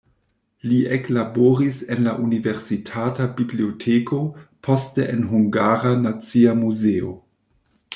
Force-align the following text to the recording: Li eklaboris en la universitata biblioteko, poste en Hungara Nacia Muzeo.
Li 0.69 0.77
eklaboris 0.95 1.77
en 1.97 2.01
la 2.07 2.15
universitata 2.23 3.29
biblioteko, 3.41 4.25
poste 4.69 5.09
en 5.17 5.33
Hungara 5.37 5.97
Nacia 6.05 6.61
Muzeo. 6.65 7.19